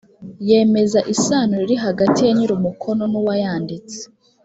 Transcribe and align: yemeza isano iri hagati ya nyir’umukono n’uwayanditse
yemeza 0.47 0.99
isano 1.13 1.55
iri 1.63 1.75
hagati 1.85 2.19
ya 2.25 2.31
nyir’umukono 2.37 3.03
n’uwayanditse 3.11 3.99